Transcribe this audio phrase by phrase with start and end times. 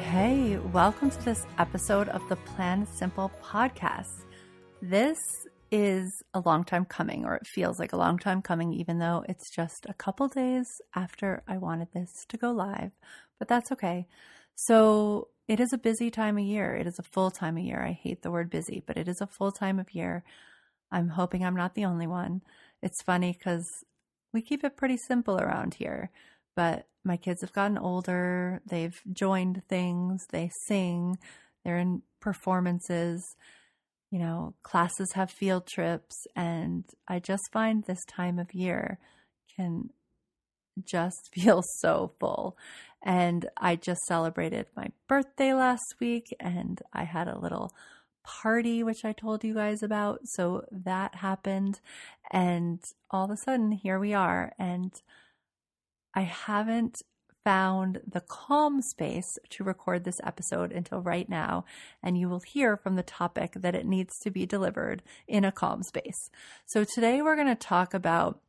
[0.00, 4.24] Hey, welcome to this episode of the Plan Simple podcast.
[4.80, 8.98] This is a long time coming, or it feels like a long time coming, even
[8.98, 12.90] though it's just a couple days after I wanted this to go live,
[13.38, 14.08] but that's okay.
[14.56, 16.74] So, it is a busy time of year.
[16.74, 17.80] It is a full time of year.
[17.80, 20.24] I hate the word busy, but it is a full time of year.
[20.90, 22.40] I'm hoping I'm not the only one.
[22.82, 23.84] It's funny because
[24.32, 26.10] we keep it pretty simple around here,
[26.60, 28.60] but my kids have gotten older.
[28.66, 31.16] They've joined things, they sing,
[31.64, 33.24] they're in performances,
[34.10, 36.26] you know, classes have field trips.
[36.36, 38.98] And I just find this time of year
[39.56, 39.88] can
[40.84, 42.58] just feel so full.
[43.02, 47.72] And I just celebrated my birthday last week and I had a little
[48.22, 50.20] party, which I told you guys about.
[50.24, 51.80] So that happened.
[52.30, 54.52] And all of a sudden, here we are.
[54.58, 54.92] And
[56.14, 56.96] I haven't
[57.44, 61.64] found the calm space to record this episode until right now,
[62.02, 65.52] and you will hear from the topic that it needs to be delivered in a
[65.52, 66.30] calm space.
[66.66, 68.40] So, today we're going to talk about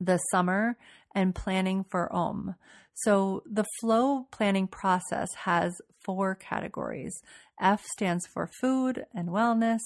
[0.00, 0.76] the summer
[1.14, 2.54] and planning for OM.
[2.94, 7.20] So, the flow planning process has four categories
[7.60, 9.80] F stands for food and wellness,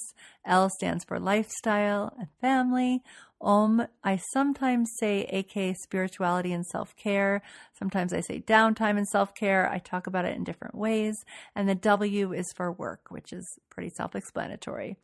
[0.45, 3.01] L stands for lifestyle and family,
[3.43, 7.41] Om, I sometimes say AK spirituality and self care.
[7.77, 9.69] Sometimes I say downtime and self care.
[9.69, 11.25] I talk about it in different ways.
[11.53, 14.97] And the W is for work, which is pretty self explanatory.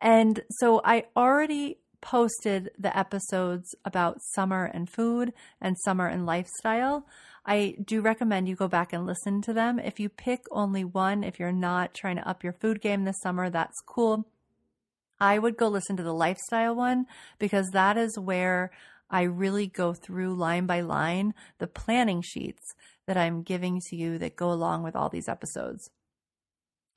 [0.00, 7.06] And so I already posted the episodes about summer and food and summer and lifestyle.
[7.46, 9.78] I do recommend you go back and listen to them.
[9.78, 13.20] If you pick only one, if you're not trying to up your food game this
[13.22, 14.26] summer, that's cool.
[15.18, 17.06] I would go listen to the lifestyle one
[17.38, 18.70] because that is where
[19.08, 22.74] I really go through line by line the planning sheets
[23.06, 25.90] that I'm giving to you that go along with all these episodes.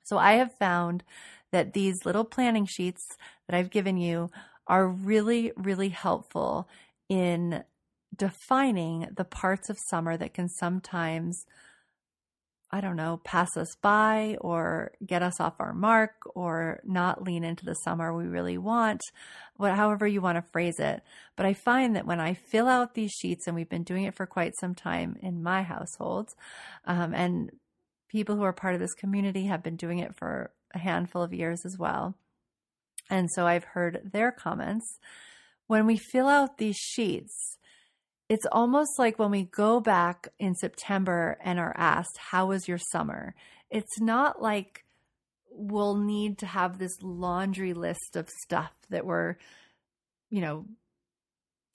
[0.02, 1.04] So I have found
[1.52, 3.02] that these little planning sheets
[3.46, 4.30] that I've given you
[4.66, 6.68] are really, really helpful
[7.08, 7.64] in
[8.14, 11.44] defining the parts of summer that can sometimes
[12.70, 17.44] I don't know, pass us by or get us off our mark or not lean
[17.44, 19.00] into the summer we really want,
[19.54, 21.02] what, however you want to phrase it.
[21.36, 24.14] But I find that when I fill out these sheets, and we've been doing it
[24.14, 26.30] for quite some time in my household,
[26.84, 27.50] um, and
[28.08, 31.32] people who are part of this community have been doing it for a handful of
[31.32, 32.16] years as well.
[33.10, 34.98] And so I've heard their comments.
[35.66, 37.56] When we fill out these sheets,
[38.28, 42.78] it's almost like when we go back in September and are asked, How was your
[42.78, 43.34] summer?
[43.70, 44.84] It's not like
[45.50, 49.36] we'll need to have this laundry list of stuff that we're,
[50.30, 50.66] you know,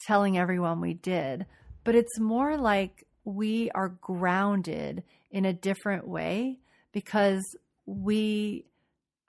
[0.06, 1.46] telling everyone we did,
[1.84, 6.59] but it's more like we are grounded in a different way
[6.92, 7.44] because
[7.86, 8.66] we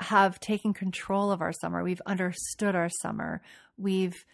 [0.02, 1.82] have taken control of our summer.
[1.82, 3.42] We've understood our summer.
[3.76, 4.24] We've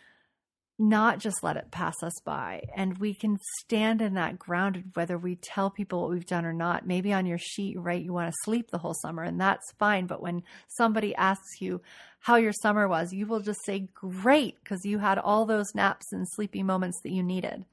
[0.78, 2.62] not just let it pass us by.
[2.76, 6.52] And we can stand in that grounded, whether we tell people what we've done or
[6.52, 6.86] not.
[6.86, 10.06] Maybe on your sheet, right, you want to sleep the whole summer, and that's fine.
[10.06, 11.80] But when somebody asks you
[12.20, 16.12] how your summer was, you will just say, great, because you had all those naps
[16.12, 17.64] and sleepy moments that you needed.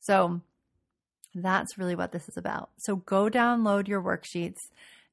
[0.00, 0.40] So
[1.34, 2.70] that's really what this is about.
[2.78, 4.58] So go download your worksheets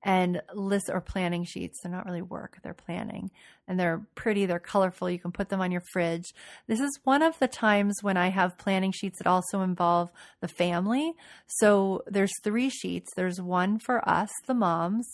[0.06, 1.80] and lists or planning sheets.
[1.82, 3.32] They're not really work, they're planning.
[3.68, 5.10] And they're pretty, they're colorful.
[5.10, 6.32] You can put them on your fridge.
[6.68, 10.48] This is one of the times when I have planning sheets that also involve the
[10.48, 11.14] family.
[11.48, 13.10] So there's three sheets.
[13.16, 15.08] There's one for us, the moms.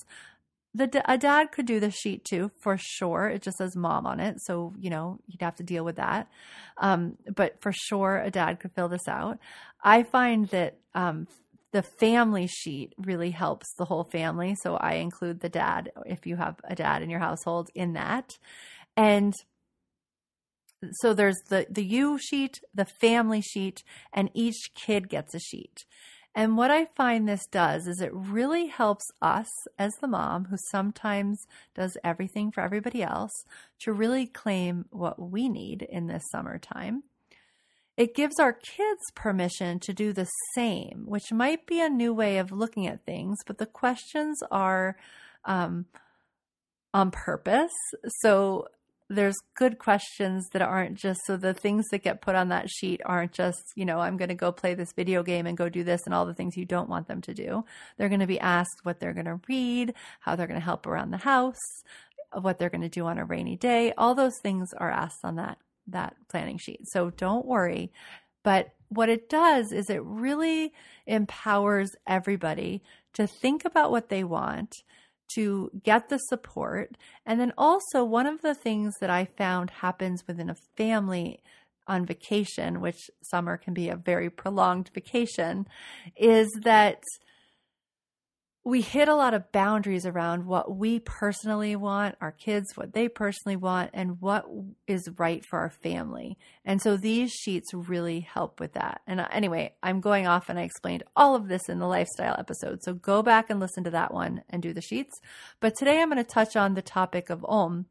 [0.73, 3.27] The a dad could do the sheet too, for sure.
[3.27, 6.29] It just says mom on it, so you know you'd have to deal with that.
[6.77, 9.37] Um, but for sure, a dad could fill this out.
[9.83, 11.27] I find that um,
[11.71, 14.55] the family sheet really helps the whole family.
[14.55, 18.33] So I include the dad, if you have a dad in your household, in that.
[18.97, 19.33] And
[20.91, 25.85] so there's the, the you sheet, the family sheet, and each kid gets a sheet.
[26.33, 30.55] And what I find this does is it really helps us as the mom who
[30.71, 31.45] sometimes
[31.75, 33.33] does everything for everybody else
[33.81, 37.03] to really claim what we need in this summertime.
[37.97, 42.37] It gives our kids permission to do the same, which might be a new way
[42.37, 44.97] of looking at things, but the questions are
[45.45, 45.85] um,
[46.93, 47.71] on purpose.
[48.21, 48.67] So
[49.09, 53.01] there's good questions that aren't just so the things that get put on that sheet
[53.05, 55.83] aren't just, you know, I'm going to go play this video game and go do
[55.83, 57.65] this and all the things you don't want them to do.
[57.97, 60.87] They're going to be asked what they're going to read, how they're going to help
[60.87, 61.83] around the house,
[62.39, 63.93] what they're going to do on a rainy day.
[63.97, 65.57] All those things are asked on that
[65.87, 66.81] that planning sheet.
[66.91, 67.91] So don't worry.
[68.43, 70.73] But what it does is it really
[71.05, 72.81] empowers everybody
[73.13, 74.73] to think about what they want
[75.35, 76.97] to get the support.
[77.25, 81.39] And then also, one of the things that I found happens within a family
[81.87, 85.67] on vacation, which summer can be a very prolonged vacation,
[86.15, 87.01] is that
[88.63, 93.07] we hit a lot of boundaries around what we personally want, our kids, what they
[93.07, 94.45] personally want, and what
[94.85, 96.37] is right for our family.
[96.63, 99.01] And so these sheets really help with that.
[99.07, 102.35] And uh, anyway, I'm going off and I explained all of this in the lifestyle
[102.37, 102.83] episode.
[102.83, 105.19] So go back and listen to that one and do the sheets.
[105.59, 107.87] But today I'm going to touch on the topic of Om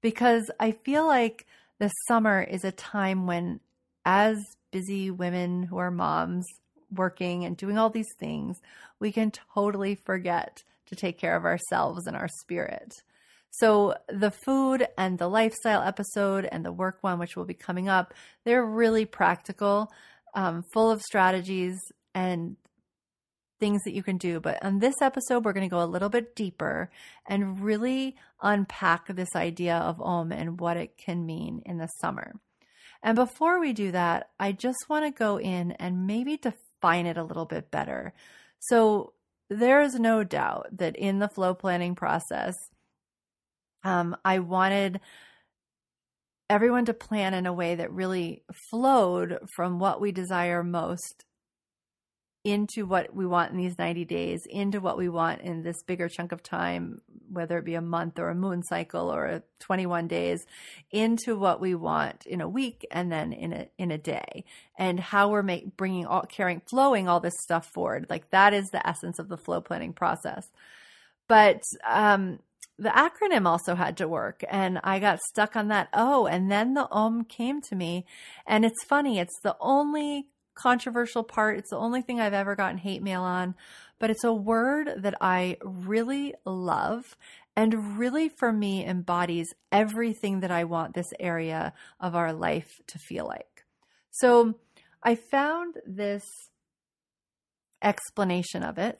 [0.00, 1.46] because I feel like
[1.78, 3.60] the summer is a time when,
[4.06, 4.38] as
[4.70, 6.46] busy women who are moms,
[6.90, 8.60] working and doing all these things,
[9.00, 12.92] we can totally forget to take care of ourselves and our spirit.
[13.50, 17.88] So, the food and the lifestyle episode and the work one, which will be coming
[17.88, 18.12] up,
[18.44, 19.90] they're really practical,
[20.34, 21.78] um, full of strategies
[22.14, 22.56] and
[23.58, 24.38] things that you can do.
[24.38, 26.90] But on this episode, we're going to go a little bit deeper
[27.26, 32.34] and really unpack this idea of Om and what it can mean in the summer.
[33.02, 36.58] And before we do that, I just want to go in and maybe define
[37.06, 38.12] it a little bit better.
[38.58, 39.12] So
[39.50, 42.56] there is no doubt that in the flow planning process,
[43.84, 45.00] um, I wanted
[46.50, 51.24] everyone to plan in a way that really flowed from what we desire most
[52.48, 56.08] into what we want in these 90 days, into what we want in this bigger
[56.08, 60.46] chunk of time, whether it be a month or a moon cycle or 21 days,
[60.90, 64.44] into what we want in a week and then in a in a day,
[64.78, 68.06] and how we're make, bringing all carrying flowing all this stuff forward.
[68.08, 70.48] Like that is the essence of the flow planning process.
[71.26, 72.38] But um,
[72.78, 75.88] the acronym also had to work and I got stuck on that.
[75.92, 78.06] Oh, and then the OM came to me.
[78.46, 81.56] And it's funny, it's the only controversial part.
[81.56, 83.54] It's the only thing I've ever gotten hate mail on,
[83.98, 87.16] but it's a word that I really love
[87.56, 92.98] and really for me embodies everything that I want this area of our life to
[92.98, 93.64] feel like.
[94.10, 94.54] So
[95.02, 96.50] I found this
[97.82, 98.98] explanation of it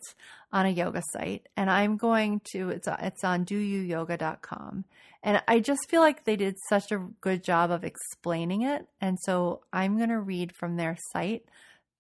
[0.52, 4.84] on a yoga site and I'm going to it's it's on doyouyoga.com
[5.22, 9.19] and I just feel like they did such a good job of explaining it and
[9.22, 11.44] so I'm going to read from their site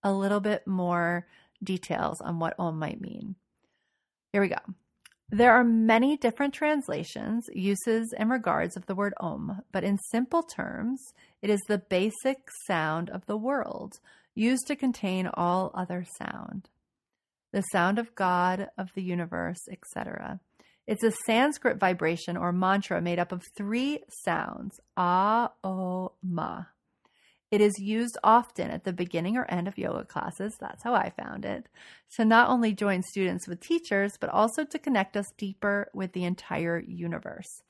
[0.02, 1.26] a little bit more
[1.62, 3.34] details on what om might mean.
[4.32, 4.74] Here we go.
[5.30, 10.42] There are many different translations, uses, and regards of the word Om, but in simple
[10.42, 11.02] terms,
[11.42, 14.00] it is the basic sound of the world,
[14.38, 16.68] used to contain all other sound.
[17.52, 20.40] The sound of God, of the universe, etc.
[20.86, 26.64] It's a Sanskrit vibration or mantra made up of three sounds A, O, Ma.
[27.50, 31.10] It is used often at the beginning or end of yoga classes, that's how I
[31.10, 31.66] found it,
[32.16, 36.24] to not only join students with teachers, but also to connect us deeper with the
[36.24, 37.62] entire universe.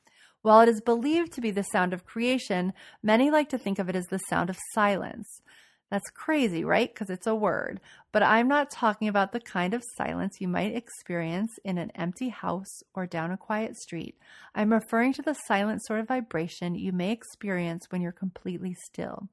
[0.43, 2.73] While it is believed to be the sound of creation,
[3.03, 5.41] many like to think of it as the sound of silence.
[5.91, 6.93] That's crazy, right?
[6.93, 7.81] Because it's a word.
[8.13, 12.29] But I'm not talking about the kind of silence you might experience in an empty
[12.29, 14.17] house or down a quiet street.
[14.55, 19.29] I'm referring to the silent sort of vibration you may experience when you're completely still.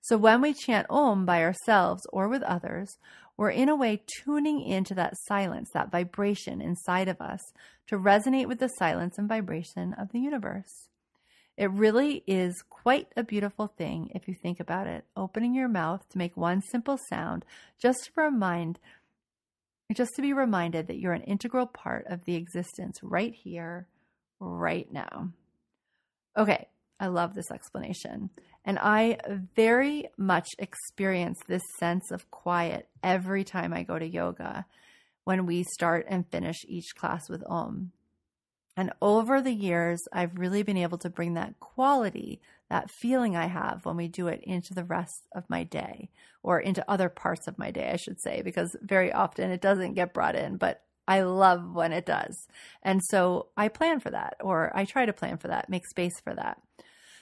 [0.00, 2.96] So when we chant Om by ourselves or with others,
[3.36, 7.40] we're in a way tuning into that silence, that vibration inside of us
[7.88, 10.87] to resonate with the silence and vibration of the universe.
[11.58, 16.08] It really is quite a beautiful thing if you think about it, opening your mouth
[16.10, 17.44] to make one simple sound
[17.82, 18.78] just to remind
[19.92, 23.88] just to be reminded that you're an integral part of the existence right here,
[24.38, 25.30] right now.
[26.36, 26.68] Okay,
[27.00, 28.30] I love this explanation.
[28.64, 29.18] And I
[29.56, 34.64] very much experience this sense of quiet every time I go to yoga
[35.24, 37.90] when we start and finish each class with Om.
[38.78, 43.46] And over the years, I've really been able to bring that quality, that feeling I
[43.46, 46.10] have when we do it into the rest of my day
[46.44, 49.94] or into other parts of my day, I should say, because very often it doesn't
[49.94, 52.46] get brought in, but I love when it does.
[52.80, 56.20] And so I plan for that or I try to plan for that, make space
[56.20, 56.62] for that.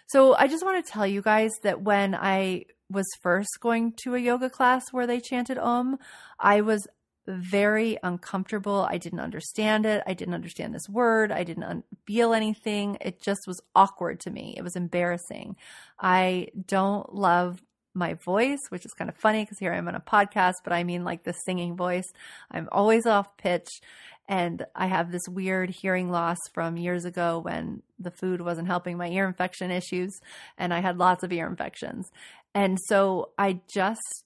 [0.09, 4.15] So I just want to tell you guys that when I was first going to
[4.15, 5.97] a yoga class where they chanted Om,
[6.39, 6.87] I was
[7.27, 8.87] very uncomfortable.
[8.89, 10.03] I didn't understand it.
[10.07, 11.33] I didn't understand this word.
[11.33, 12.99] I didn't un- feel anything.
[13.01, 14.55] It just was awkward to me.
[14.57, 15.57] It was embarrassing.
[15.99, 17.63] I don't love
[17.95, 20.73] my voice, which is kind of funny because here I am on a podcast, but
[20.73, 22.07] I mean like the singing voice.
[22.51, 23.81] I'm always off pitch.
[24.29, 28.97] And I have this weird hearing loss from years ago when the food wasn't helping
[28.99, 30.21] my ear infection issues
[30.59, 32.11] and I had lots of ear infections.
[32.55, 34.25] And so I just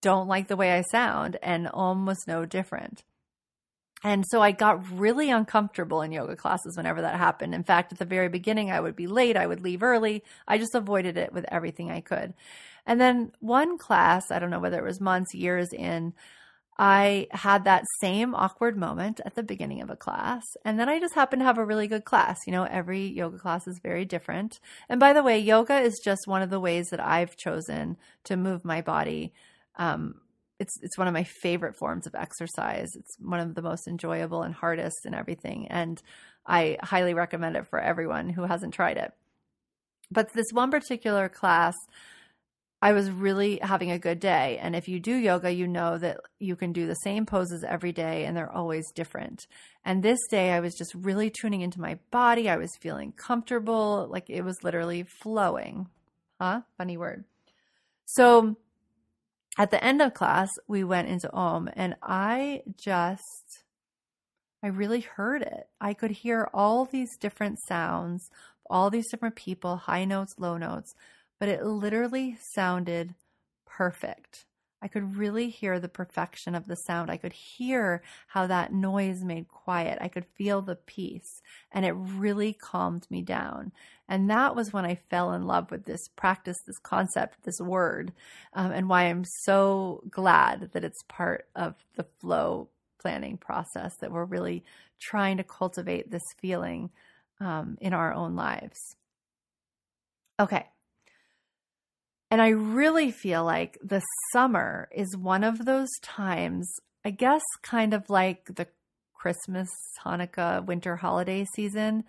[0.00, 3.02] don't like the way I sound, and Om was no different.
[4.04, 7.54] And so I got really uncomfortable in yoga classes whenever that happened.
[7.54, 10.22] In fact, at the very beginning, I would be late, I would leave early.
[10.46, 12.34] I just avoided it with everything I could.
[12.86, 16.12] And then one class, I don't know whether it was months, years in,
[16.78, 20.44] I had that same awkward moment at the beginning of a class.
[20.64, 22.36] And then I just happened to have a really good class.
[22.46, 24.60] You know, every yoga class is very different.
[24.88, 28.36] And by the way, yoga is just one of the ways that I've chosen to
[28.36, 29.32] move my body.
[29.76, 30.20] Um,
[30.58, 32.88] it's it's one of my favorite forms of exercise.
[32.94, 35.68] It's one of the most enjoyable and hardest and everything.
[35.68, 36.02] And
[36.46, 39.12] I highly recommend it for everyone who hasn't tried it.
[40.10, 41.74] But this one particular class,
[42.80, 44.58] I was really having a good day.
[44.62, 47.92] And if you do yoga, you know that you can do the same poses every
[47.92, 49.46] day and they're always different.
[49.84, 52.48] And this day, I was just really tuning into my body.
[52.48, 55.88] I was feeling comfortable, like it was literally flowing.
[56.40, 56.60] Huh?
[56.78, 57.24] Funny word.
[58.04, 58.56] So
[59.56, 63.64] at the end of class, we went into Om and I just,
[64.62, 65.68] I really heard it.
[65.80, 68.30] I could hear all these different sounds,
[68.68, 70.94] all these different people, high notes, low notes
[71.38, 73.14] but it literally sounded
[73.66, 74.46] perfect.
[74.86, 77.10] I could really hear the perfection of the sound.
[77.10, 79.98] I could hear how that noise made quiet.
[80.00, 83.72] I could feel the peace, and it really calmed me down.
[84.08, 88.12] And that was when I fell in love with this practice, this concept, this word,
[88.52, 92.68] um, and why I'm so glad that it's part of the flow
[93.00, 94.62] planning process that we're really
[95.00, 96.90] trying to cultivate this feeling
[97.40, 98.94] um, in our own lives.
[100.38, 100.64] Okay,
[102.30, 104.02] and I really feel like the
[104.32, 106.68] summer is one of those times,
[107.04, 108.66] I guess, kind of like the
[109.14, 109.70] Christmas,
[110.04, 112.04] Hanukkah, winter holiday season,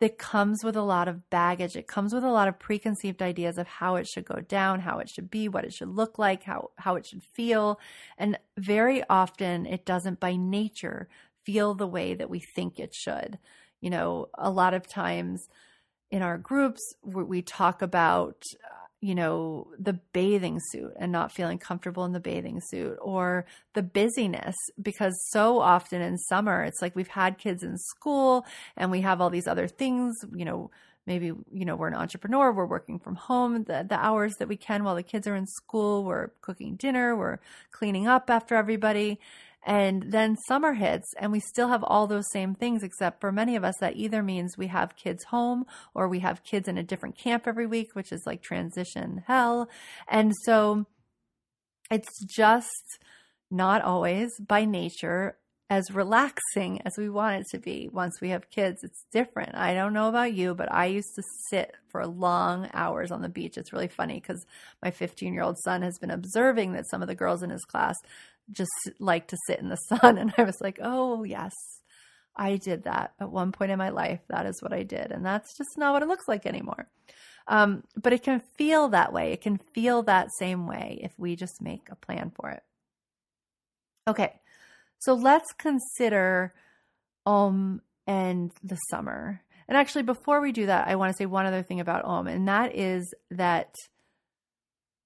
[0.00, 1.76] that comes with a lot of baggage.
[1.76, 4.98] It comes with a lot of preconceived ideas of how it should go down, how
[4.98, 7.78] it should be, what it should look like, how, how it should feel.
[8.18, 11.08] And very often it doesn't by nature
[11.44, 13.38] feel the way that we think it should.
[13.80, 15.48] You know, a lot of times
[16.10, 18.42] in our groups, we talk about
[19.04, 23.44] you know, the bathing suit and not feeling comfortable in the bathing suit or
[23.74, 28.46] the busyness because so often in summer it's like we've had kids in school
[28.78, 30.70] and we have all these other things, you know,
[31.06, 34.56] maybe you know we're an entrepreneur we're working from home the, the hours that we
[34.56, 37.38] can while the kids are in school we're cooking dinner we're
[37.70, 39.18] cleaning up after everybody
[39.66, 43.56] and then summer hits, and we still have all those same things, except for many
[43.56, 46.82] of us, that either means we have kids home or we have kids in a
[46.82, 49.70] different camp every week, which is like transition hell.
[50.06, 50.84] And so
[51.90, 52.98] it's just
[53.50, 55.38] not always by nature
[55.74, 58.84] as relaxing as we want it to be once we have kids.
[58.84, 59.56] It's different.
[59.56, 63.28] I don't know about you, but I used to sit for long hours on the
[63.28, 63.58] beach.
[63.58, 64.46] It's really funny because
[64.84, 67.64] my 15 year old son has been observing that some of the girls in his
[67.64, 67.96] class
[68.52, 70.16] just like to sit in the sun.
[70.16, 71.52] And I was like, oh, yes,
[72.36, 74.20] I did that at one point in my life.
[74.28, 75.10] That is what I did.
[75.10, 76.88] And that's just not what it looks like anymore.
[77.48, 79.32] Um, but it can feel that way.
[79.32, 82.62] It can feel that same way if we just make a plan for it.
[84.06, 84.38] Okay,
[85.04, 86.54] so let's consider
[87.26, 89.42] Om and the summer.
[89.68, 92.26] And actually, before we do that, I want to say one other thing about Om,
[92.26, 93.74] and that is that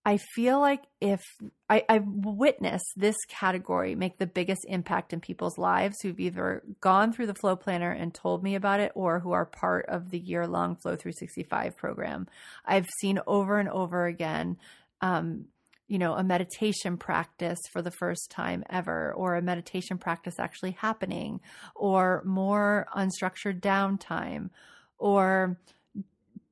[0.09, 1.21] I feel like if
[1.69, 7.12] I, I've witnessed this category make the biggest impact in people's lives who've either gone
[7.12, 10.19] through the Flow Planner and told me about it or who are part of the
[10.19, 12.26] year long Flow 365 program.
[12.64, 14.57] I've seen over and over again,
[15.02, 15.45] um,
[15.88, 20.73] you know, a meditation practice for the first time ever, or a meditation practice actually
[20.73, 21.40] happening,
[21.75, 24.50] or more unstructured downtime,
[24.99, 25.59] or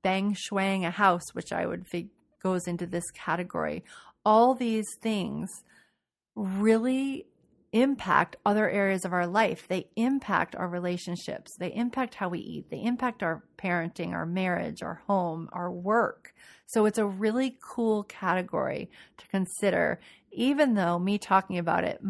[0.02, 2.10] feng shui-ing a house, which I would think
[2.42, 3.84] goes into this category.
[4.24, 5.50] All these things
[6.34, 7.26] really
[7.80, 9.66] impact other areas of our life.
[9.68, 11.56] They impact our relationships.
[11.56, 12.70] They impact how we eat.
[12.70, 16.34] They impact our parenting, our marriage, our home, our work.
[16.66, 20.00] So it's a really cool category to consider,
[20.32, 22.00] even though me talking about it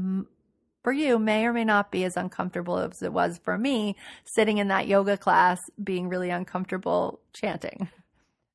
[0.82, 4.58] for you may or may not be as uncomfortable as it was for me sitting
[4.58, 7.88] in that yoga class being really uncomfortable chanting.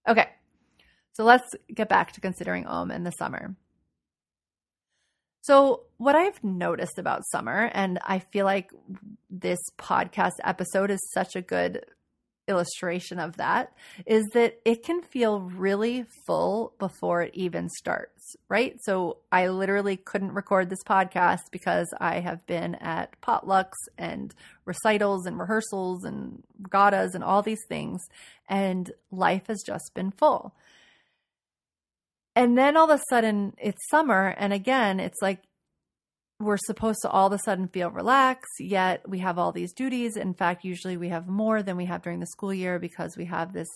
[0.08, 0.30] Okay.
[1.14, 3.56] So let's get back to considering Om in the summer.
[5.44, 8.72] So, what I've noticed about summer, and I feel like
[9.30, 11.84] this podcast episode is such a good
[12.48, 13.74] illustration of that,
[14.06, 18.76] is that it can feel really full before it even starts, right?
[18.84, 25.26] So, I literally couldn't record this podcast because I have been at potlucks and recitals
[25.26, 28.00] and rehearsals and regattas and all these things,
[28.48, 30.54] and life has just been full.
[32.36, 34.34] And then all of a sudden it's summer.
[34.38, 35.44] And again, it's like
[36.40, 40.18] we're supposed to all of a sudden feel relaxed, yet we have all these duties.
[40.18, 43.26] In fact, usually we have more than we have during the school year because we
[43.26, 43.70] have this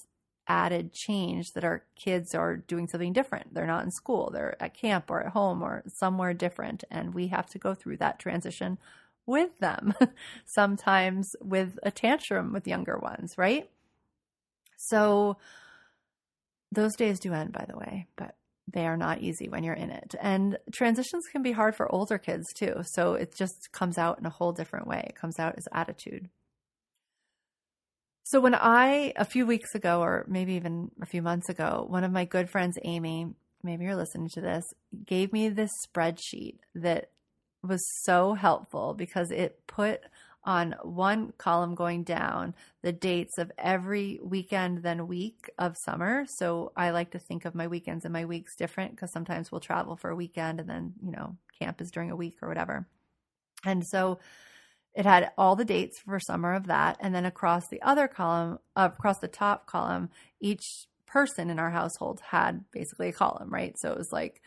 [0.47, 3.53] added change that our kids are doing something different.
[3.53, 6.83] They're not in school, they're at camp or at home or somewhere different.
[6.91, 8.77] And we have to go through that transition
[9.25, 9.93] with them,
[10.45, 13.69] sometimes with a tantrum with younger ones, right?
[14.77, 15.37] So
[16.71, 18.35] those days do end, by the way, but
[18.67, 20.15] they are not easy when you're in it.
[20.19, 22.81] And transitions can be hard for older kids too.
[22.93, 25.05] So it just comes out in a whole different way.
[25.07, 26.29] It comes out as attitude.
[28.23, 32.03] So when I, a few weeks ago, or maybe even a few months ago, one
[32.03, 33.27] of my good friends, Amy,
[33.61, 34.65] maybe you're listening to this,
[35.05, 37.11] gave me this spreadsheet that
[37.61, 40.01] was so helpful because it put
[40.45, 46.25] on one column going down the dates of every weekend then week of summer.
[46.27, 49.61] So I like to think of my weekends and my weeks different because sometimes we'll
[49.61, 52.87] travel for a weekend and then, you know, camp is during a week or whatever.
[53.65, 54.19] And so
[54.93, 56.97] it had all the dates for summer of that.
[57.01, 60.09] And then across the other column, uh, across the top column,
[60.39, 63.77] each person in our household had basically a column, right?
[63.77, 64.41] So it was like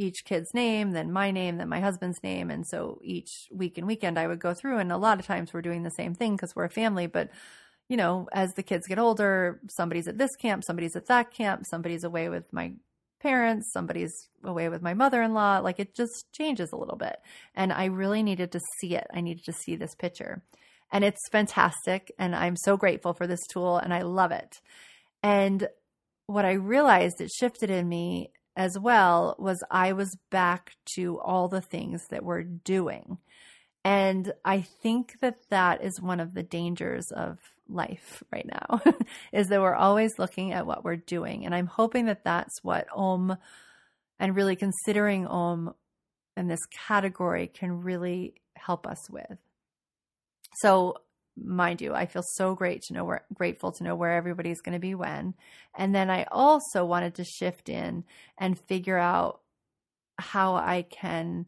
[0.00, 2.50] each kid's name, then my name, then my husband's name.
[2.50, 5.52] And so each week and weekend I would go through, and a lot of times
[5.52, 7.06] we're doing the same thing because we're a family.
[7.06, 7.30] But,
[7.88, 11.66] you know, as the kids get older, somebody's at this camp, somebody's at that camp,
[11.66, 12.72] somebody's away with my
[13.20, 15.58] parents, somebody's away with my mother in law.
[15.58, 17.18] Like it just changes a little bit.
[17.54, 19.06] And I really needed to see it.
[19.12, 20.42] I needed to see this picture.
[20.90, 22.10] And it's fantastic.
[22.18, 24.60] And I'm so grateful for this tool and I love it.
[25.22, 25.68] And
[26.26, 31.48] what I realized it shifted in me as well was I was back to all
[31.48, 33.16] the things that we're doing.
[33.86, 37.38] And I think that that is one of the dangers of
[37.70, 38.82] life right now
[39.32, 41.46] is that we're always looking at what we're doing.
[41.46, 43.38] And I'm hoping that that's what Om
[44.18, 45.72] and really considering Om
[46.36, 49.38] in this category can really help us with.
[50.58, 50.96] So
[51.36, 54.74] mind you, I feel so great to know where grateful to know where everybody's going
[54.74, 55.34] to be when.
[55.76, 58.04] And then I also wanted to shift in
[58.38, 59.40] and figure out
[60.18, 61.46] how I can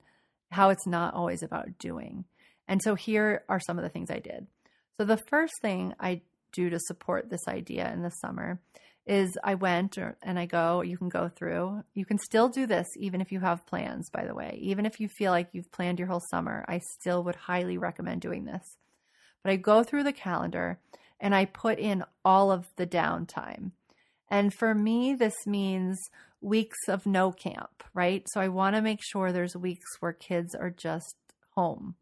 [0.50, 2.24] how it's not always about doing.
[2.68, 4.46] And so here are some of the things I did.
[4.98, 6.20] So the first thing I
[6.52, 8.60] do to support this idea in the summer
[9.06, 11.82] is I went or, and I go, you can go through.
[11.94, 14.58] You can still do this even if you have plans, by the way.
[14.60, 18.20] Even if you feel like you've planned your whole summer, I still would highly recommend
[18.20, 18.62] doing this.
[19.42, 20.78] But I go through the calendar
[21.20, 23.72] and I put in all of the downtime.
[24.30, 25.98] And for me, this means
[26.40, 28.24] weeks of no camp, right?
[28.32, 31.14] So I want to make sure there's weeks where kids are just
[31.50, 31.94] home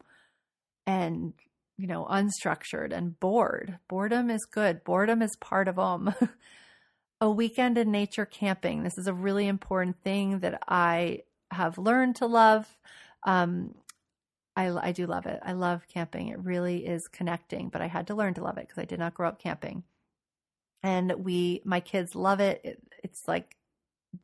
[0.87, 1.35] and,
[1.77, 3.79] you know, unstructured and bored.
[3.89, 6.15] Boredom is good, boredom is part of them.
[7.21, 8.83] a weekend in nature camping.
[8.83, 12.67] This is a really important thing that I have learned to love.
[13.25, 13.75] Um,
[14.61, 15.41] I, I do love it.
[15.43, 16.29] I love camping.
[16.29, 18.99] It really is connecting, but I had to learn to love it because I did
[18.99, 19.85] not grow up camping.
[20.83, 22.61] And we, my kids love it.
[22.65, 22.83] it.
[23.03, 23.57] It's like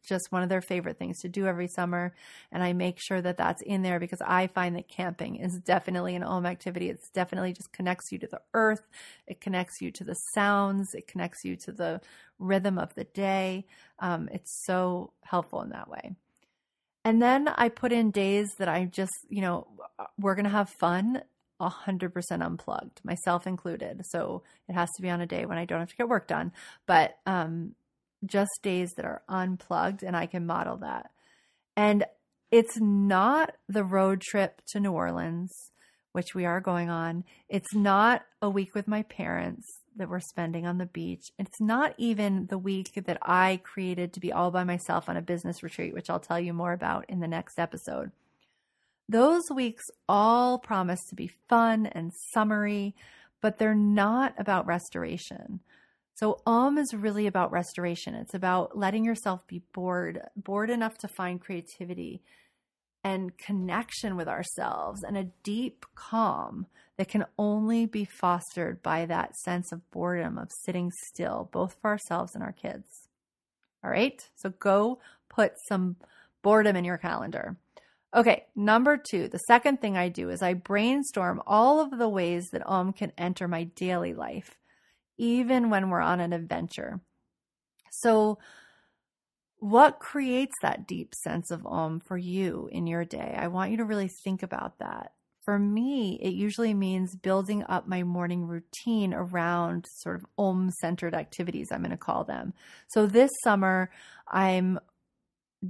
[0.04, 2.14] just one of their favorite things to do every summer.
[2.52, 6.14] And I make sure that that's in there because I find that camping is definitely
[6.16, 6.90] an Om activity.
[6.90, 8.88] It's definitely just connects you to the earth.
[9.26, 10.94] It connects you to the sounds.
[10.94, 12.00] It connects you to the
[12.38, 13.66] rhythm of the day.
[14.00, 16.16] Um, it's so helpful in that way.
[17.06, 19.68] And then I put in days that I just, you know,
[20.18, 21.22] we're going to have fun
[21.60, 24.04] 100% unplugged, myself included.
[24.06, 26.26] So it has to be on a day when I don't have to get work
[26.26, 26.50] done,
[26.84, 27.76] but um,
[28.24, 31.12] just days that are unplugged, and I can model that.
[31.76, 32.04] And
[32.50, 35.52] it's not the road trip to New Orleans,
[36.10, 37.22] which we are going on.
[37.48, 39.64] It's not a week with my parents
[39.96, 41.30] that we're spending on the beach.
[41.38, 45.22] It's not even the week that I created to be all by myself on a
[45.22, 48.12] business retreat, which I'll tell you more about in the next episode.
[49.08, 52.94] Those weeks all promise to be fun and summery,
[53.40, 55.60] but they're not about restoration.
[56.14, 58.14] So, Om is really about restoration.
[58.14, 62.22] It's about letting yourself be bored, bored enough to find creativity
[63.06, 66.66] and connection with ourselves and a deep calm
[66.96, 71.90] that can only be fostered by that sense of boredom of sitting still, both for
[71.90, 73.08] ourselves and our kids.
[73.84, 75.94] All right, so go put some
[76.42, 77.56] boredom in your calendar.
[78.12, 82.48] Okay, number two, the second thing I do is I brainstorm all of the ways
[82.50, 84.58] that Om can enter my daily life,
[85.16, 86.98] even when we're on an adventure.
[87.92, 88.38] So,
[89.58, 93.34] what creates that deep sense of Om for you in your day?
[93.38, 95.12] I want you to really think about that.
[95.44, 101.14] For me, it usually means building up my morning routine around sort of Om centered
[101.14, 102.52] activities, I'm going to call them.
[102.88, 103.90] So this summer,
[104.28, 104.80] I'm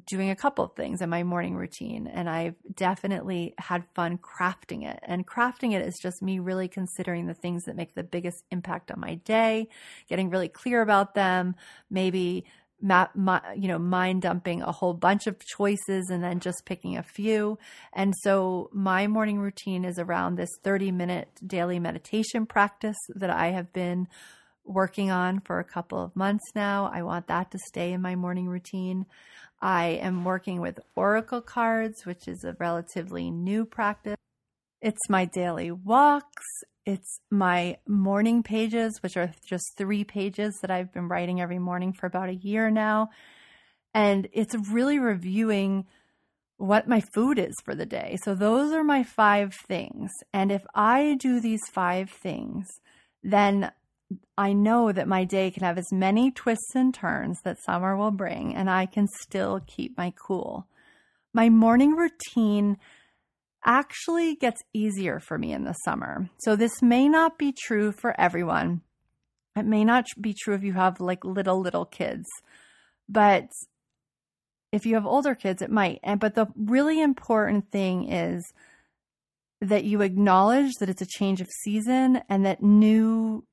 [0.05, 4.85] doing a couple of things in my morning routine and I've definitely had fun crafting
[4.85, 4.99] it.
[5.03, 8.91] And crafting it is just me really considering the things that make the biggest impact
[8.91, 9.69] on my day,
[10.09, 11.55] getting really clear about them,
[11.89, 12.45] maybe
[12.81, 16.97] ma- ma- you know mind dumping a whole bunch of choices and then just picking
[16.97, 17.59] a few.
[17.93, 23.49] And so my morning routine is around this 30 minute daily meditation practice that I
[23.49, 24.09] have been
[24.65, 26.91] working on for a couple of months now.
[26.93, 29.07] I want that to stay in my morning routine.
[29.61, 34.17] I am working with Oracle cards, which is a relatively new practice.
[34.87, 36.47] It's my daily walks.
[36.85, 41.93] It's my morning pages, which are just three pages that I've been writing every morning
[41.93, 43.09] for about a year now.
[43.95, 45.87] And it's really reviewing
[46.57, 48.17] what my food is for the day.
[48.23, 50.13] So those are my five things.
[50.33, 52.69] And if I do these five things,
[53.25, 53.73] then
[54.39, 58.13] I know that my day can have as many twists and turns that summer will
[58.13, 60.69] bring, and I can still keep my cool.
[61.35, 62.77] My morning routine
[63.67, 66.31] actually gets easier for me in the summer.
[66.39, 68.81] So, this may not be true for everyone.
[69.57, 72.27] It may not be true if you have like little, little kids,
[73.09, 73.49] but
[74.73, 76.01] if you have older kids, it might.
[76.03, 78.45] And but the really important thing is
[79.61, 83.45] that you acknowledge that it's a change of season and that new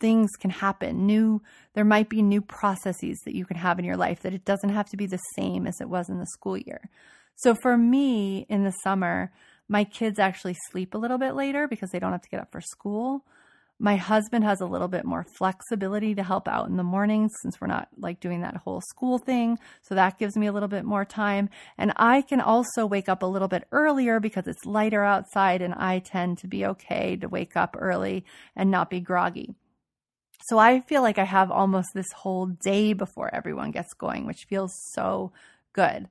[0.00, 1.40] things can happen new
[1.74, 4.68] there might be new processes that you can have in your life that it doesn't
[4.68, 6.90] have to be the same as it was in the school year
[7.38, 9.32] so for me in the summer
[9.68, 12.52] my kids actually sleep a little bit later because they don't have to get up
[12.52, 13.24] for school
[13.80, 17.60] my husband has a little bit more flexibility to help out in the mornings since
[17.60, 19.58] we're not like doing that whole school thing.
[19.82, 21.48] So that gives me a little bit more time.
[21.76, 25.74] And I can also wake up a little bit earlier because it's lighter outside and
[25.74, 28.24] I tend to be okay to wake up early
[28.56, 29.54] and not be groggy.
[30.48, 34.46] So I feel like I have almost this whole day before everyone gets going, which
[34.48, 35.30] feels so
[35.72, 36.08] good.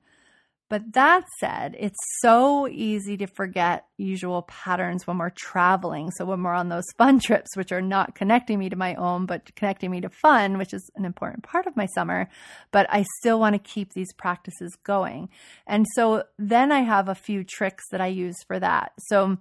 [0.68, 6.10] But that said, it's so easy to forget usual patterns when we're traveling.
[6.10, 9.24] So when we're on those fun trips, which are not connecting me to my own,
[9.24, 12.28] but connecting me to fun, which is an important part of my summer,
[12.70, 15.30] but I still want to keep these practices going.
[15.66, 18.92] And so then I have a few tricks that I use for that.
[18.98, 19.38] So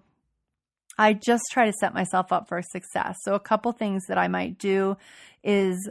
[0.97, 3.17] I just try to set myself up for success.
[3.21, 4.97] So, a couple things that I might do
[5.43, 5.89] is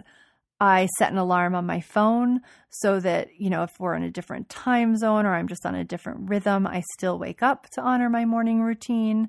[0.60, 2.40] I set an alarm on my phone
[2.70, 5.74] so that, you know, if we're in a different time zone or I'm just on
[5.74, 9.28] a different rhythm, I still wake up to honor my morning routine.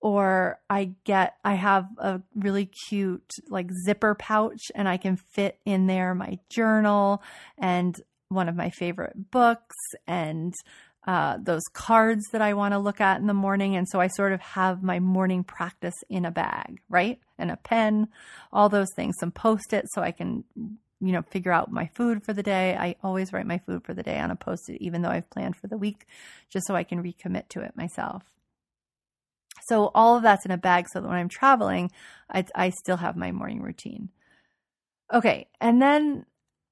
[0.00, 5.58] Or I get, I have a really cute like zipper pouch and I can fit
[5.64, 7.22] in there my journal
[7.58, 10.54] and one of my favorite books and
[11.06, 13.76] uh, those cards that I want to look at in the morning.
[13.76, 17.20] And so I sort of have my morning practice in a bag, right?
[17.38, 18.08] And a pen,
[18.52, 22.24] all those things, some post it so I can, you know, figure out my food
[22.24, 22.76] for the day.
[22.76, 25.30] I always write my food for the day on a post it, even though I've
[25.30, 26.06] planned for the week,
[26.48, 28.24] just so I can recommit to it myself.
[29.68, 31.90] So all of that's in a bag so that when I'm traveling,
[32.30, 34.10] I, I still have my morning routine.
[35.12, 35.48] Okay.
[35.60, 36.26] And then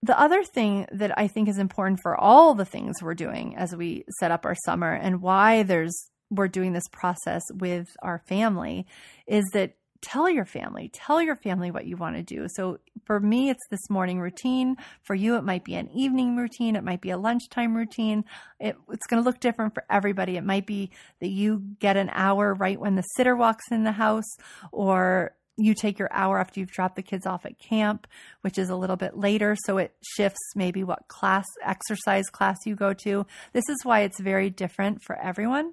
[0.05, 3.75] the other thing that I think is important for all the things we're doing as
[3.75, 8.87] we set up our summer and why there's we're doing this process with our family
[9.27, 12.47] is that tell your family tell your family what you want to do.
[12.55, 14.77] So for me it's this morning routine.
[15.05, 16.77] For you it might be an evening routine.
[16.77, 18.25] It might be a lunchtime routine.
[18.61, 20.37] It, it's going to look different for everybody.
[20.37, 20.91] It might be
[21.21, 24.37] that you get an hour right when the sitter walks in the house
[24.71, 28.07] or you take your hour after you've dropped the kids off at camp,
[28.41, 29.57] which is a little bit later.
[29.65, 33.27] So it shifts maybe what class, exercise class you go to.
[33.53, 35.73] This is why it's very different for everyone.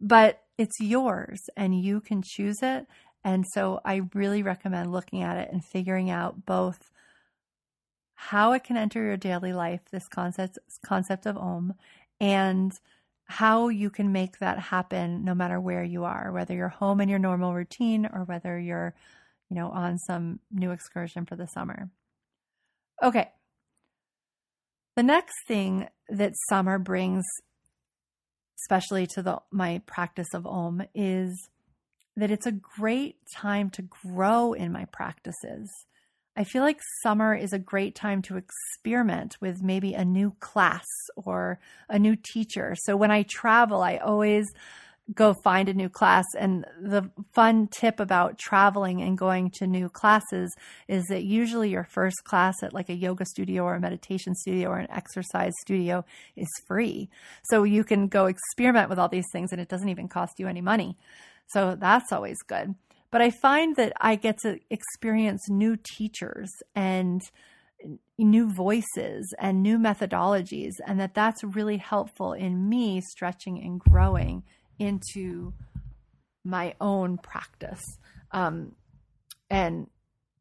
[0.00, 2.86] But it's yours and you can choose it.
[3.24, 6.90] And so I really recommend looking at it and figuring out both
[8.14, 11.74] how it can enter your daily life, this concept, concept of Om,
[12.20, 12.72] and
[13.28, 17.10] how you can make that happen no matter where you are, whether you're home in
[17.10, 18.94] your normal routine or whether you're,
[19.50, 21.90] you know, on some new excursion for the summer.
[23.02, 23.30] Okay.
[24.96, 27.24] The next thing that summer brings,
[28.62, 31.50] especially to the my practice of Om, is
[32.16, 35.70] that it's a great time to grow in my practices.
[36.38, 40.86] I feel like summer is a great time to experiment with maybe a new class
[41.16, 42.76] or a new teacher.
[42.84, 44.46] So when I travel, I always
[45.12, 46.24] go find a new class.
[46.38, 50.54] And the fun tip about traveling and going to new classes
[50.86, 54.68] is that usually your first class at like a yoga studio or a meditation studio
[54.68, 56.04] or an exercise studio
[56.36, 57.10] is free.
[57.50, 60.46] So you can go experiment with all these things and it doesn't even cost you
[60.46, 60.96] any money.
[61.48, 62.76] So that's always good.
[63.10, 67.22] But I find that I get to experience new teachers and
[68.18, 74.42] new voices and new methodologies and that that's really helpful in me stretching and growing
[74.78, 75.52] into
[76.44, 77.82] my own practice.
[78.32, 78.72] Um,
[79.50, 79.88] and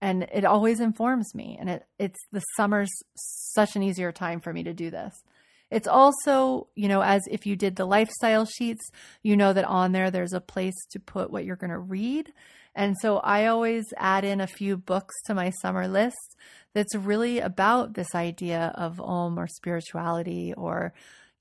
[0.01, 4.53] and it always informs me and it it's the summer's such an easier time for
[4.53, 5.23] me to do this.
[5.69, 8.89] It's also, you know, as if you did the lifestyle sheets,
[9.21, 12.31] you know that on there there's a place to put what you're going to read.
[12.73, 16.35] And so I always add in a few books to my summer list
[16.73, 20.93] that's really about this idea of om or spirituality or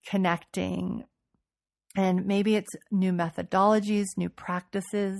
[0.08, 1.04] connecting
[1.96, 5.18] and maybe it's new methodologies, new practices,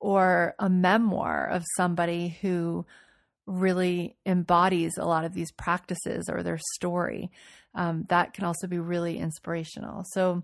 [0.00, 2.86] or a memoir of somebody who
[3.46, 7.30] really embodies a lot of these practices or their story.
[7.74, 10.04] Um, that can also be really inspirational.
[10.12, 10.42] So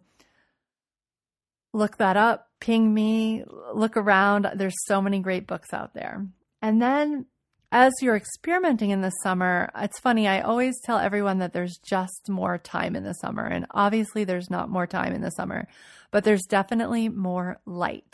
[1.72, 4.50] look that up, ping me, look around.
[4.54, 6.26] There's so many great books out there.
[6.60, 7.26] And then
[7.72, 12.28] as you're experimenting in the summer, it's funny, I always tell everyone that there's just
[12.28, 13.46] more time in the summer.
[13.46, 15.66] And obviously, there's not more time in the summer,
[16.10, 18.12] but there's definitely more light.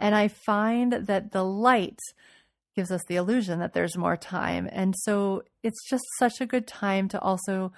[0.00, 2.00] And I find that the light
[2.80, 4.66] gives us the illusion that there's more time.
[4.72, 7.74] And so it's just such a good time to also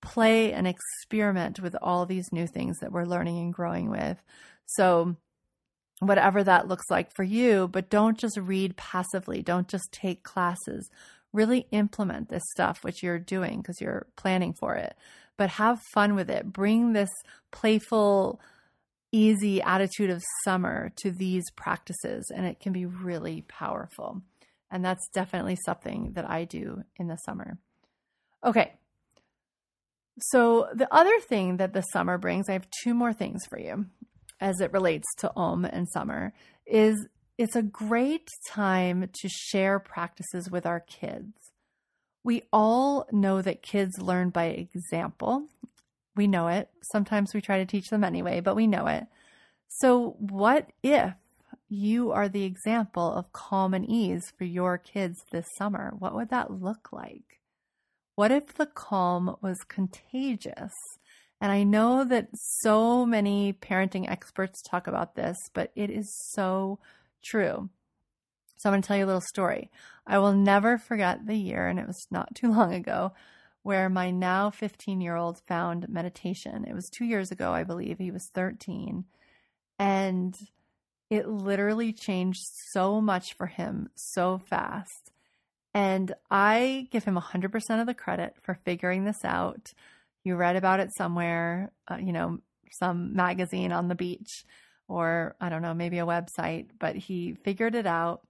[0.00, 4.22] play and experiment with all these new things that we're learning and growing with.
[4.66, 5.16] So,
[5.98, 9.42] whatever that looks like for you, but don't just read passively.
[9.42, 10.88] Don't just take classes.
[11.32, 14.94] Really implement this stuff, which you're doing because you're planning for it,
[15.36, 16.52] but have fun with it.
[16.52, 17.10] Bring this
[17.50, 18.40] playful,
[19.12, 24.22] easy attitude of summer to these practices, and it can be really powerful.
[24.70, 27.58] And that's definitely something that I do in the summer.
[28.44, 28.72] Okay.
[30.20, 33.86] So, the other thing that the summer brings, I have two more things for you
[34.40, 36.32] as it relates to Om and summer
[36.66, 37.06] is
[37.38, 41.32] it's a great time to share practices with our kids.
[42.22, 45.46] We all know that kids learn by example.
[46.20, 46.68] We know it.
[46.82, 49.06] Sometimes we try to teach them anyway, but we know it.
[49.68, 51.14] So, what if
[51.70, 55.94] you are the example of calm and ease for your kids this summer?
[55.98, 57.40] What would that look like?
[58.16, 60.74] What if the calm was contagious?
[61.40, 66.80] And I know that so many parenting experts talk about this, but it is so
[67.24, 67.70] true.
[68.58, 69.70] So I'm going to tell you a little story.
[70.06, 73.12] I will never forget the year, and it was not too long ago,
[73.62, 76.64] where my now 15 year old found meditation.
[76.64, 77.98] It was two years ago, I believe.
[77.98, 79.04] He was 13.
[79.78, 80.38] And
[81.08, 85.10] it literally changed so much for him so fast.
[85.72, 89.72] And I give him 100% of the credit for figuring this out
[90.24, 92.38] you read about it somewhere, uh, you know,
[92.70, 94.44] some magazine on the beach
[94.88, 98.22] or I don't know, maybe a website, but he figured it out.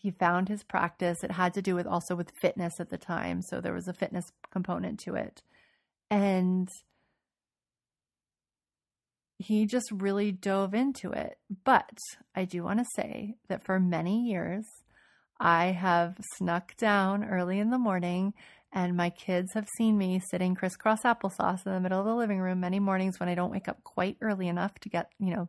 [0.00, 1.22] He found his practice.
[1.22, 3.94] It had to do with also with fitness at the time, so there was a
[3.94, 5.42] fitness component to it.
[6.10, 6.68] And
[9.38, 11.38] he just really dove into it.
[11.64, 11.98] But
[12.34, 14.64] I do want to say that for many years,
[15.38, 18.32] I have snuck down early in the morning
[18.72, 22.40] and my kids have seen me sitting crisscross applesauce in the middle of the living
[22.40, 25.48] room many mornings when I don't wake up quite early enough to get, you know,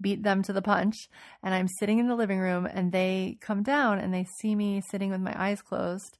[0.00, 1.08] beat them to the punch.
[1.42, 4.82] And I'm sitting in the living room and they come down and they see me
[4.90, 6.18] sitting with my eyes closed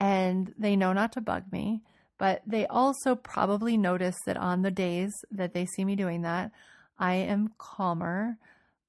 [0.00, 1.82] and they know not to bug me.
[2.18, 6.50] But they also probably notice that on the days that they see me doing that,
[6.98, 8.38] I am calmer.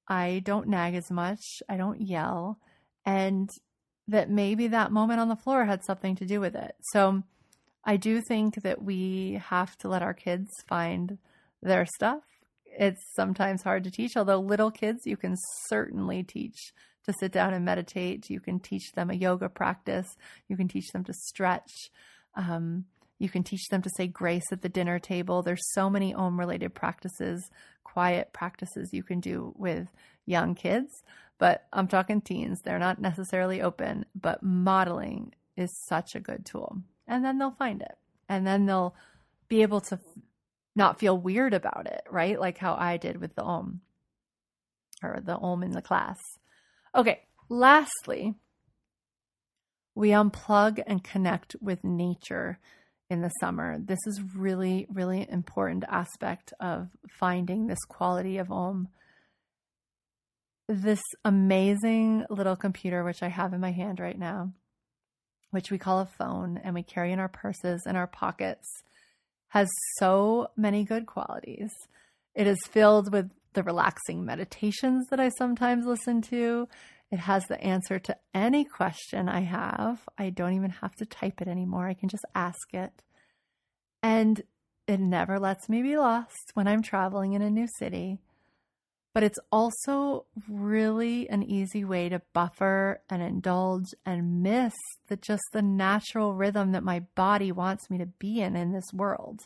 [0.08, 1.62] I don't nag as much.
[1.70, 2.60] I don't yell.
[3.06, 3.50] And
[4.08, 6.76] that maybe that moment on the floor had something to do with it.
[6.92, 7.22] So
[7.86, 11.20] I do think that we have to let our kids find
[11.62, 12.24] their stuff.
[12.78, 15.36] It's sometimes hard to teach, although little kids you can
[15.68, 16.74] certainly teach
[17.06, 18.30] to sit down and meditate.
[18.30, 20.16] You can teach them a yoga practice.
[20.48, 21.92] You can teach them to stretch.
[22.36, 22.86] Um,
[23.18, 25.42] you can teach them to say grace at the dinner table.
[25.42, 27.50] There's so many Om related practices,
[27.84, 29.88] quiet practices you can do with
[30.26, 31.04] young kids
[31.40, 32.62] but I'm talking teens.
[32.62, 36.78] They're not necessarily open, but modeling is such a good tool.
[37.08, 37.98] And then they'll find it.
[38.28, 38.94] And then they'll
[39.48, 40.00] be able to
[40.76, 42.40] not feel weird about it, right?
[42.40, 43.82] Like how I did with the Om
[45.04, 46.18] or the Om in the class.
[46.96, 48.36] Okay, lastly,
[49.96, 52.60] we unplug and connect with nature
[53.10, 53.78] in the summer.
[53.80, 58.88] This is really, really important aspect of finding this quality of Om.
[60.68, 64.54] This amazing little computer, which I have in my hand right now,
[65.50, 68.68] which we call a phone and we carry in our purses and our pockets,
[69.50, 71.72] has so many good qualities.
[72.36, 76.68] It is filled with the relaxing meditations that I sometimes listen to.
[77.12, 80.08] It has the answer to any question I have.
[80.18, 81.88] I don't even have to type it anymore.
[81.88, 83.02] I can just ask it.
[84.04, 84.42] And
[84.88, 88.20] it never lets me be lost when I'm traveling in a new city.
[89.20, 94.74] But it's also really an easy way to buffer and indulge and miss
[95.10, 98.94] the just the natural rhythm that my body wants me to be in in this
[98.94, 99.42] world.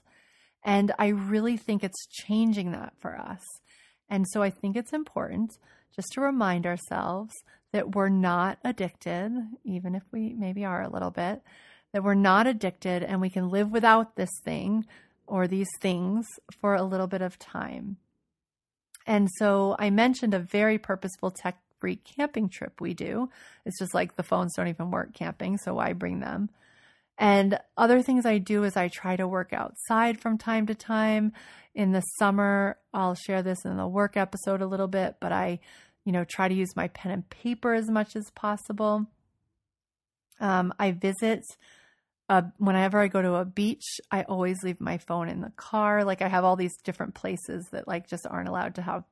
[0.63, 3.41] And I really think it's changing that for us.
[4.07, 5.57] And so I think it's important
[5.95, 7.33] just to remind ourselves
[7.71, 9.31] that we're not addicted,
[9.63, 11.41] even if we maybe are a little bit,
[11.93, 14.85] that we're not addicted and we can live without this thing
[15.25, 16.27] or these things
[16.61, 17.97] for a little bit of time.
[19.05, 23.29] And so I mentioned a very purposeful tech free camping trip we do.
[23.65, 26.49] It's just like the phones don't even work camping, so why bring them?
[27.17, 31.33] And other things I do is I try to work outside from time to time.
[31.75, 35.59] In the summer, I'll share this in the work episode a little bit, but I,
[36.05, 39.07] you know, try to use my pen and paper as much as possible.
[40.39, 41.43] Um, I visit
[42.29, 46.03] uh, whenever I go to a beach, I always leave my phone in the car.
[46.03, 49.03] Like I have all these different places that like just aren't allowed to have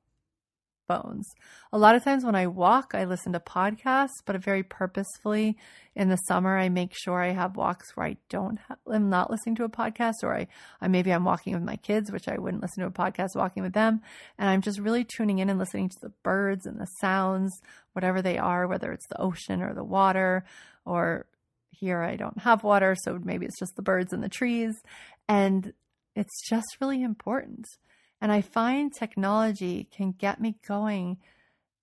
[0.87, 1.29] phones.
[1.71, 5.57] A lot of times when I walk, I listen to podcasts, but very purposefully
[5.95, 9.31] in the summer, I make sure I have walks where I don't, have, I'm not
[9.31, 10.47] listening to a podcast, or I,
[10.81, 13.63] I maybe I'm walking with my kids, which I wouldn't listen to a podcast walking
[13.63, 14.01] with them,
[14.37, 17.61] and I'm just really tuning in and listening to the birds and the sounds,
[17.93, 20.45] whatever they are, whether it's the ocean or the water
[20.85, 21.25] or
[21.71, 24.75] here I don't have water, so maybe it's just the birds and the trees.
[25.27, 25.73] And
[26.15, 27.65] it's just really important.
[28.21, 31.17] And I find technology can get me going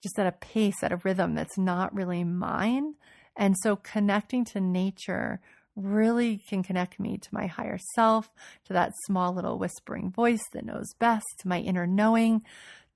[0.02, 2.94] just at a pace, at a rhythm that's not really mine.
[3.36, 5.40] And so connecting to nature
[5.74, 8.30] really can connect me to my higher self,
[8.66, 12.42] to that small little whispering voice that knows best, to my inner knowing,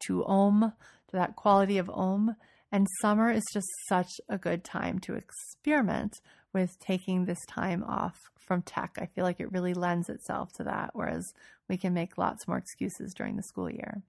[0.06, 0.72] to Om,
[1.08, 2.36] to that quality of Om.
[2.72, 6.14] And summer is just such a good time to experiment
[6.54, 8.96] with taking this time off from tech.
[8.98, 11.32] I feel like it really lends itself to that, whereas
[11.68, 14.02] we can make lots more excuses during the school year.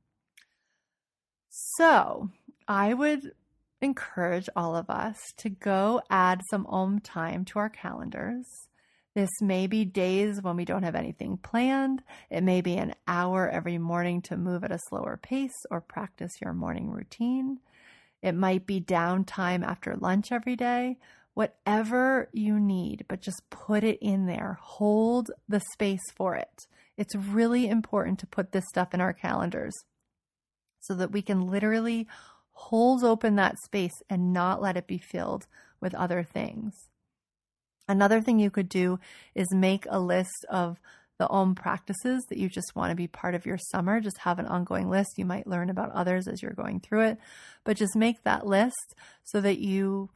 [1.50, 2.30] So
[2.68, 3.34] I would
[3.82, 8.46] encourage all of us to go add some Om time to our calendars.
[9.14, 12.02] This may be days when we don't have anything planned.
[12.32, 16.32] It may be an hour every morning to move at a slower pace or practice
[16.42, 17.60] your morning routine.
[18.24, 20.98] It might be downtime after lunch every day
[21.34, 24.58] whatever you need, but just put it in there.
[24.62, 26.68] Hold the space for it.
[26.98, 29.74] It's really important to put this stuff in our calendars
[30.80, 32.08] so that we can literally
[32.52, 35.48] hold open that space and not let it be filled
[35.82, 36.74] with other things.
[37.88, 39.00] Another thing you could do
[39.34, 40.80] is make a list of
[41.20, 44.00] the Om practices that you just want to be part of your summer.
[44.00, 45.18] Just have an ongoing list.
[45.18, 47.18] You might learn about others as you're going through it,
[47.64, 50.10] but just make that list so that you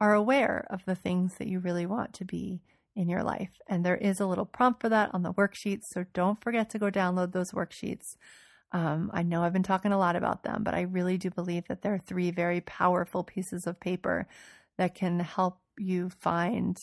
[0.00, 2.60] are aware of the things that you really want to be
[2.94, 3.50] in your life.
[3.66, 5.84] And there is a little prompt for that on the worksheets.
[5.92, 8.16] So don't forget to go download those worksheets.
[8.72, 11.68] Um, I know I've been talking a lot about them, but I really do believe
[11.68, 14.26] that there are three very powerful pieces of paper
[14.76, 16.76] that can help you find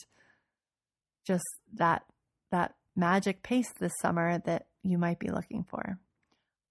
[1.25, 2.03] just that
[2.51, 5.99] that magic pace this summer that you might be looking for.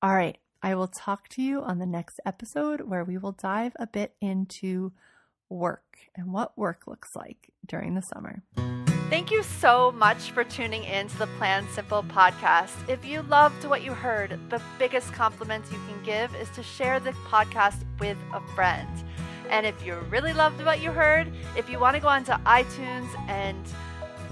[0.03, 3.73] All right, I will talk to you on the next episode where we will dive
[3.79, 4.93] a bit into
[5.49, 8.43] work and what work looks like during the summer.
[9.11, 12.89] Thank you so much for tuning in to the Plan Simple podcast.
[12.89, 16.99] If you loved what you heard, the biggest compliment you can give is to share
[16.99, 18.89] the podcast with a friend.
[19.51, 23.07] And if you really loved what you heard, if you want to go onto iTunes
[23.29, 23.63] and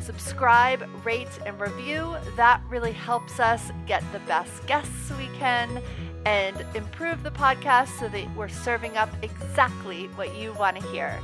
[0.00, 5.82] subscribe, rate, and review, that really helps us get the best guests we can
[6.26, 11.18] and improve the podcast so that we're serving up exactly what you want to hear.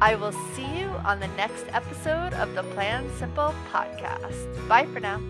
[0.00, 4.68] I will see you on the next episode of the Plan Simple podcast.
[4.68, 5.20] Bye for now.